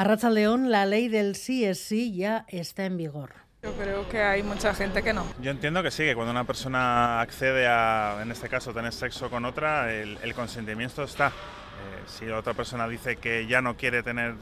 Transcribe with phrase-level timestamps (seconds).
[0.00, 3.34] A Racha León, la ley del sí es sí ya está en vigor.
[3.62, 5.26] Yo creo que hay mucha gente que no.
[5.42, 9.28] Yo entiendo que sí, que cuando una persona accede a, en este caso, tener sexo
[9.28, 11.26] con otra, el, consentimiento está.
[11.26, 11.30] Eh,
[12.06, 14.36] si otra persona dice que ya no quiere tener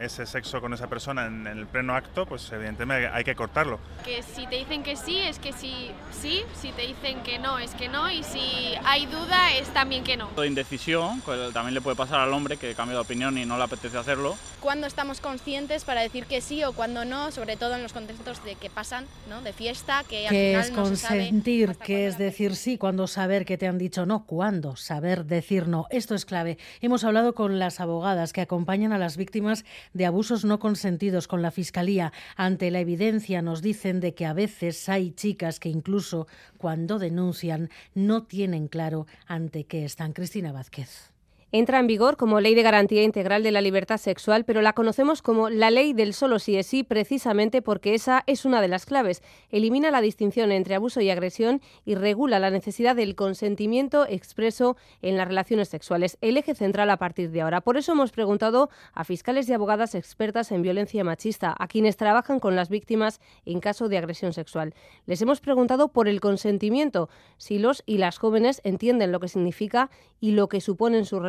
[0.00, 3.78] ese sexo con esa persona en, el pleno acto, pues evidentemente hay que cortarlo.
[4.04, 7.58] Que si te dicen que sí, es que sí, sí, si te dicen que no,
[7.58, 10.28] es que no, y si hay duda, es también que no.
[10.30, 13.56] De indecisión, pues también le puede pasar al hombre que cambia de opinión y no
[13.56, 14.36] le apetece hacerlo.
[14.60, 18.44] Cuando estamos conscientes para decir que sí o cuando no, sobre todo en los contextos
[18.44, 19.40] de que pasan, ¿no?
[19.40, 21.74] de fiesta, que al ¿Qué final es no consentir?
[21.74, 22.76] se ¿Qué es decir sí?
[22.76, 24.26] Cuando saber que te han dicho no?
[24.26, 25.86] ¿Cuándo saber decir no?
[25.90, 26.58] Esto es clave.
[26.80, 31.40] Hemos hablado con las abogadas que acompañan a las víctimas de abusos no consentidos con
[31.40, 32.12] la Fiscalía.
[32.36, 37.70] Ante la evidencia nos dicen de que a veces hay chicas que incluso cuando denuncian
[37.94, 40.12] no tienen claro ante qué están.
[40.12, 41.12] Cristina Vázquez
[41.50, 45.22] entra en vigor como Ley de Garantía Integral de la Libertad Sexual, pero la conocemos
[45.22, 48.84] como la Ley del solo sí es sí precisamente porque esa es una de las
[48.84, 49.22] claves.
[49.50, 55.16] Elimina la distinción entre abuso y agresión y regula la necesidad del consentimiento expreso en
[55.16, 57.62] las relaciones sexuales, el eje central a partir de ahora.
[57.62, 62.40] Por eso hemos preguntado a fiscales y abogadas expertas en violencia machista, a quienes trabajan
[62.40, 64.74] con las víctimas en caso de agresión sexual.
[65.06, 69.90] Les hemos preguntado por el consentimiento, si los y las jóvenes entienden lo que significa
[70.20, 71.20] y lo que supone en su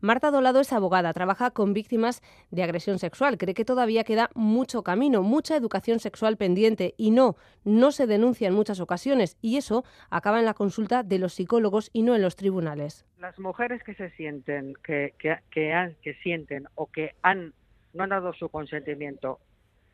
[0.00, 3.38] Marta Dolado es abogada, trabaja con víctimas de agresión sexual.
[3.38, 8.48] Cree que todavía queda mucho camino, mucha educación sexual pendiente y no, no se denuncia
[8.48, 12.22] en muchas ocasiones y eso acaba en la consulta de los psicólogos y no en
[12.22, 13.06] los tribunales.
[13.18, 17.52] Las mujeres que se sienten, que, que, han, que sienten o que han,
[17.94, 19.38] no han dado su consentimiento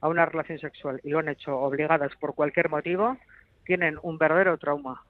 [0.01, 3.17] a una relación sexual y lo han hecho obligadas por cualquier motivo,
[3.67, 5.03] tienen un verdadero trauma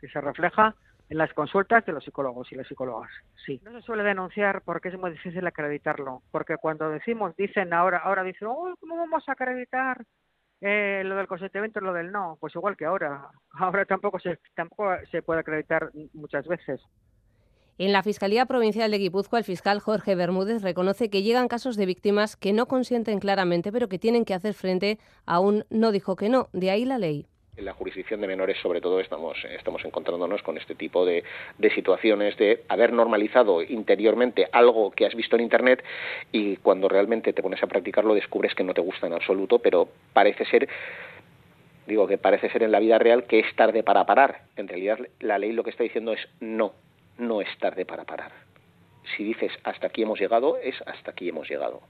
[0.00, 0.74] que se refleja
[1.10, 3.10] en las consultas de los psicólogos y las psicólogas,
[3.44, 3.60] sí.
[3.64, 8.22] No se suele denunciar porque es muy difícil acreditarlo, porque cuando decimos, dicen ahora, ahora
[8.22, 10.04] dicen, oh, ¿cómo vamos a acreditar
[10.60, 12.38] eh, lo del consentimiento y lo del no?
[12.40, 13.28] Pues igual que ahora.
[13.58, 16.80] Ahora tampoco se, tampoco se puede acreditar muchas veces.
[17.76, 21.86] En la Fiscalía Provincial de Guipúzcoa, el fiscal Jorge Bermúdez reconoce que llegan casos de
[21.86, 26.14] víctimas que no consienten claramente, pero que tienen que hacer frente a un no dijo
[26.14, 26.50] que no.
[26.52, 27.26] De ahí la ley
[27.60, 29.36] en la jurisdicción de menores, sobre todo, estamos,
[29.84, 31.22] encontrándonos con este tipo de,
[31.74, 35.84] situaciones de haber normalizado interiormente algo que has visto en Internet
[36.32, 39.88] y cuando realmente te pones a practicarlo descubres que no te gusta en absoluto, pero
[40.12, 40.68] parece ser
[41.86, 44.42] digo que parece ser en la vida real que es tarde para parar.
[44.56, 46.72] En realidad la ley lo que está diciendo es no,
[47.18, 48.32] no es tarde para parar.
[49.16, 51.80] Si dices hasta aquí hemos llegado, es hasta aquí hemos llegado.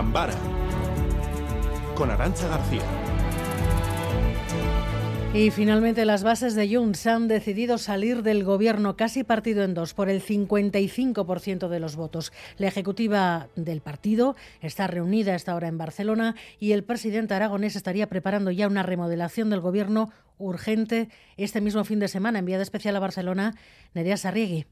[0.00, 0.32] Gambara
[1.94, 2.80] con Arancha García.
[5.34, 9.92] Y finalmente las bases de Junts han decidido salir del gobierno casi partido en dos
[9.92, 12.32] por el 55% de los votos.
[12.56, 18.08] La ejecutiva del partido está reunida esta hora en Barcelona y el presidente aragonés estaría
[18.08, 22.38] preparando ya una remodelación del gobierno urgente este mismo fin de semana.
[22.38, 23.54] Enviada especial a Barcelona,
[23.92, 24.64] Nerea Sarriegui.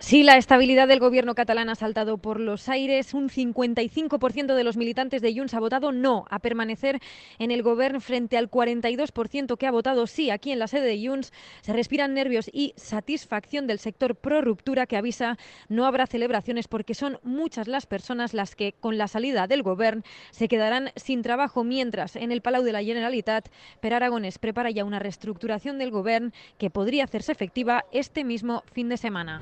[0.00, 3.14] Sí, la estabilidad del gobierno catalán ha saltado por los aires.
[3.14, 7.00] Un 55% de los militantes de Junts ha votado no a permanecer
[7.40, 11.04] en el gobierno frente al 42% que ha votado sí aquí en la sede de
[11.04, 11.32] Junts.
[11.62, 15.36] Se respiran nervios y satisfacción del sector pro ruptura que avisa
[15.68, 20.04] no habrá celebraciones porque son muchas las personas las que con la salida del gobierno
[20.30, 23.48] se quedarán sin trabajo mientras en el Palau de la Generalitat
[23.80, 28.88] Per Aragones prepara ya una reestructuración del gobierno que podría hacerse efectiva este mismo fin
[28.88, 29.40] de semana.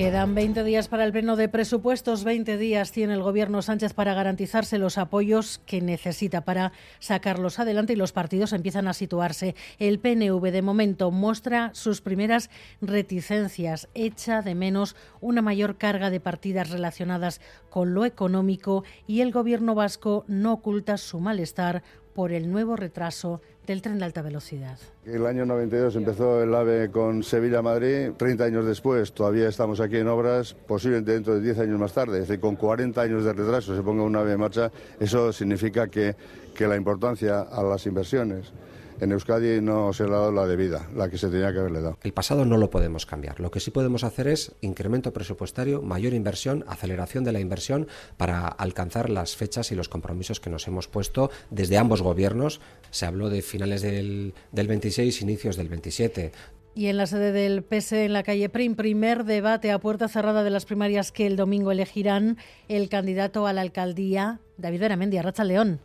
[0.00, 4.14] Quedan 20 días para el pleno de presupuestos, 20 días tiene el gobierno Sánchez para
[4.14, 9.54] garantizarse los apoyos que necesita para sacarlos adelante y los partidos empiezan a situarse.
[9.78, 12.48] El PNV de momento muestra sus primeras
[12.80, 19.32] reticencias, echa de menos una mayor carga de partidas relacionadas con lo económico y el
[19.32, 21.82] gobierno vasco no oculta su malestar
[22.14, 24.78] por el nuevo retraso del tren de alta velocidad.
[25.06, 30.08] El año 92 empezó el AVE con Sevilla-Madrid, 30 años después todavía estamos aquí en
[30.08, 33.76] obras, posiblemente dentro de 10 años más tarde, es decir, con 40 años de retraso
[33.76, 36.16] se ponga un AVE en marcha, eso significa que,
[36.52, 38.52] que la importancia a las inversiones
[39.00, 41.80] en Euskadi no se le ha dado la debida, la que se tenía que haberle
[41.80, 41.98] dado.
[42.02, 43.40] El pasado no lo podemos cambiar.
[43.40, 48.46] Lo que sí podemos hacer es incremento presupuestario, mayor inversión, aceleración de la inversión para
[48.46, 52.60] alcanzar las fechas y los compromisos que nos hemos puesto desde ambos gobiernos.
[52.90, 56.32] Se habló de finales del, del 26, inicios del 27.
[56.74, 60.44] Y en la sede del PS en la calle Prim, primer debate a puerta cerrada
[60.44, 62.36] de las primarias que el domingo elegirán
[62.68, 65.80] el candidato a la alcaldía, David Beramendi, Racha León.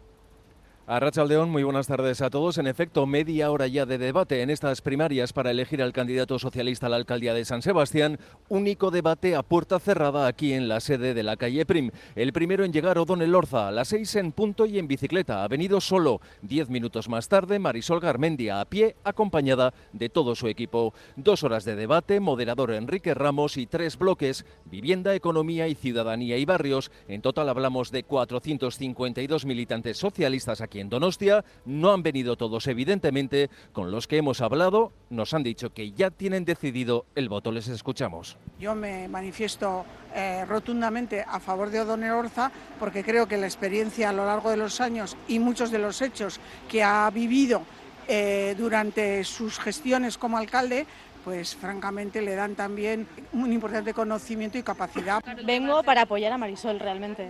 [0.87, 2.59] A Rachaldeón, muy buenas tardes a todos.
[2.59, 6.85] En efecto, media hora ya de debate en estas primarias para elegir al candidato socialista
[6.85, 8.19] a la alcaldía de San Sebastián.
[8.49, 11.89] Único debate a puerta cerrada aquí en la sede de la calle Prim.
[12.15, 15.43] El primero en llegar O'Donnell Lorza a las seis en punto y en bicicleta.
[15.43, 16.21] Ha venido solo.
[16.43, 20.93] Diez minutos más tarde, Marisol Garmendia a pie, acompañada de todo su equipo.
[21.15, 26.45] Dos horas de debate, moderador Enrique Ramos y tres bloques: vivienda, economía y ciudadanía y
[26.45, 26.91] barrios.
[27.07, 31.43] En total hablamos de 452 militantes socialistas aquí en Donostia.
[31.65, 33.49] No han venido todos, evidentemente.
[33.73, 37.51] Con los que hemos hablado, nos han dicho que ya tienen decidido el voto.
[37.51, 38.37] Les escuchamos.
[38.59, 44.09] Yo me manifiesto eh, rotundamente a favor de O'Donnell Orza porque creo que la experiencia
[44.09, 46.39] a lo largo de los años y muchos de los hechos
[46.69, 47.63] que ha vivido
[48.07, 50.85] eh, durante sus gestiones como alcalde
[51.25, 55.23] pues francamente le dan también un importante conocimiento y capacidad.
[55.43, 57.29] Vengo para apoyar a Marisol realmente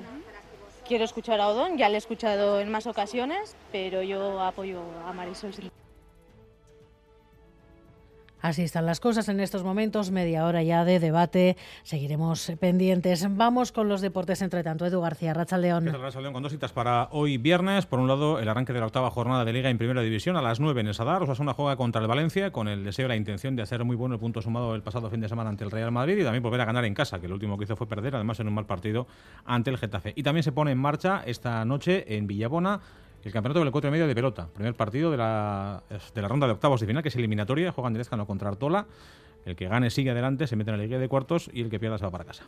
[0.85, 5.11] quiero escuchar a Odón, ya le he escuchado en más ocasiones, pero yo apoyo a
[5.13, 5.51] Marisol.
[8.45, 11.57] Así están las cosas en estos momentos, media hora ya de debate.
[11.81, 13.25] Seguiremos pendientes.
[13.35, 14.85] Vamos con los deportes entre tanto.
[14.85, 15.85] Edu García, Racha León.
[15.85, 17.87] León con dos citas para hoy viernes.
[17.87, 20.43] Por un lado, el arranque de la octava jornada de Liga en Primera División a
[20.43, 21.23] las 9 en el Sadar.
[21.23, 24.13] Osasuna juega contra el Valencia con el deseo y la intención de hacer muy bueno
[24.13, 26.61] el punto sumado el pasado fin de semana ante el Real Madrid y también volver
[26.61, 28.67] a ganar en casa, que el último que hizo fue perder, además en un mal
[28.67, 29.07] partido
[29.43, 30.13] ante el Getafe.
[30.15, 32.79] Y también se pone en marcha esta noche en Villabona
[33.25, 34.47] el campeonato del 4 y medio de pelota.
[34.53, 35.83] Primer partido de la,
[36.13, 37.71] de la ronda de octavos de final, que es eliminatoria.
[37.71, 38.85] Juegan de contra Artola.
[39.45, 41.79] El que gane sigue adelante, se mete en la liga de cuartos y el que
[41.79, 42.45] pierda se va para casa.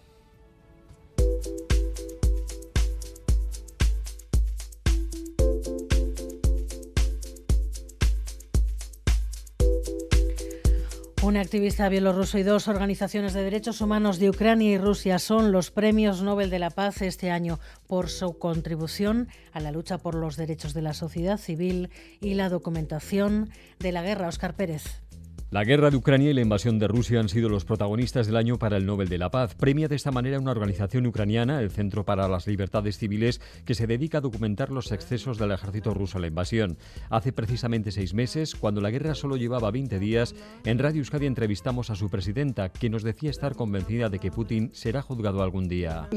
[11.27, 15.71] Un activista bielorruso y dos organizaciones de derechos humanos de Ucrania y Rusia son los
[15.71, 20.37] premios Nobel de la Paz este año por su contribución a la lucha por los
[20.37, 21.89] derechos de la sociedad civil
[22.21, 24.29] y la documentación de la guerra.
[24.29, 25.01] Oscar Pérez.
[25.49, 28.59] La guerra de Ucrania y la invasión de Rusia han sido los protagonistas del año
[28.59, 29.55] para el Nobel de la Paz.
[29.55, 33.87] Premia de esta manera una organización ucraniana, el Centro para las Libertades Civiles, que se
[33.87, 36.77] dedica a documentar los excesos del ejército ruso a la invasión.
[37.09, 40.35] Hace precisamente seis meses, cuando la guerra solo llevaba 20 días,
[40.65, 44.71] en Radio Euskadi entrevistamos a su presidenta, que nos decía estar convencida de que Putin
[44.73, 46.09] será juzgado algún día.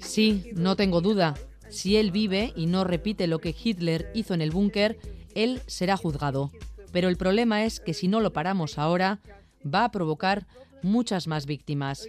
[0.00, 1.34] Sí, no tengo duda.
[1.68, 4.96] Si él vive y no repite lo que Hitler hizo en el búnker,
[5.34, 6.50] él será juzgado.
[6.92, 9.20] Pero el problema es que si no lo paramos ahora,
[9.64, 10.46] va a provocar
[10.82, 12.08] muchas más víctimas.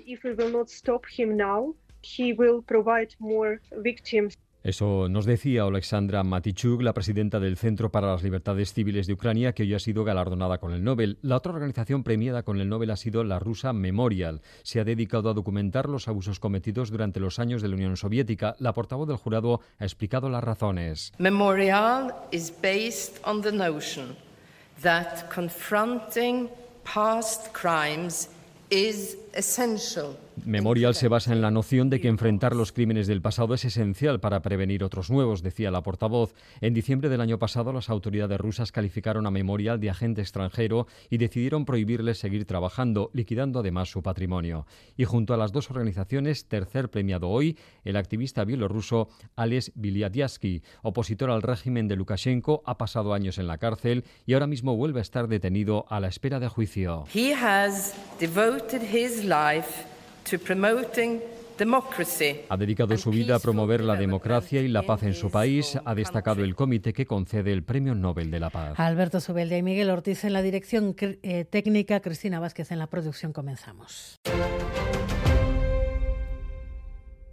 [4.63, 9.53] Eso nos decía Alexandra Matichuk, la presidenta del Centro para las Libertades Civiles de Ucrania,
[9.53, 11.19] que hoy ha sido galardonada con el Nobel.
[11.21, 14.41] La otra organización premiada con el Nobel ha sido la rusa Memorial.
[14.63, 18.55] Se ha dedicado a documentar los abusos cometidos durante los años de la Unión Soviética.
[18.59, 21.13] La portavoz del jurado ha explicado las razones.
[21.17, 24.26] Memorial is based on the notion
[24.81, 26.49] that confronting
[26.83, 28.29] past crimes
[28.69, 30.17] is essential
[30.47, 34.21] Memorial se basa en la noción de que enfrentar los crímenes del pasado es esencial
[34.21, 36.33] para prevenir otros nuevos, decía la portavoz.
[36.61, 41.17] En diciembre del año pasado, las autoridades rusas calificaron a Memorial de agente extranjero y
[41.17, 44.65] decidieron prohibirle seguir trabajando, liquidando además su patrimonio.
[44.95, 51.29] Y junto a las dos organizaciones, tercer premiado hoy, el activista bielorruso Alex Bilyadiaski, opositor
[51.29, 55.01] al régimen de Lukashenko, ha pasado años en la cárcel y ahora mismo vuelve a
[55.01, 57.03] estar detenido a la espera de juicio.
[62.49, 65.95] Ha dedicado su vida a promover la democracia y la paz en su país, ha
[65.95, 68.79] destacado el comité que concede el Premio Nobel de la Paz.
[68.79, 73.33] Alberto Zubeldia y Miguel Ortiz en la dirección eh, técnica, Cristina Vázquez en la producción.
[73.33, 74.19] Comenzamos.